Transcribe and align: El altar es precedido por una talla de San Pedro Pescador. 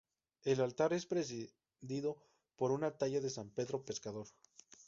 El 0.43 0.61
altar 0.61 0.93
es 0.93 1.05
precedido 1.05 2.17
por 2.55 2.71
una 2.71 2.89
talla 2.97 3.21
de 3.21 3.29
San 3.29 3.51
Pedro 3.51 3.85
Pescador. 3.85 4.25